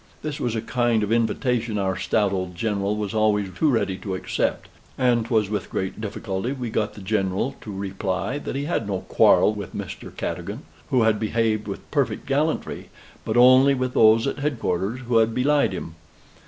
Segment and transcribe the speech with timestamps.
[0.23, 4.15] This was a kind of invitation our stout old general was always too ready to
[4.15, 8.87] accept, and 'twas with great difficulty we got the General to reply that he had
[8.87, 10.11] no quarrel with Mr.
[10.17, 12.89] Cadogan, who had behaved with perfect gallantry,
[13.23, 15.93] but only with those at head quarters, who had belied him.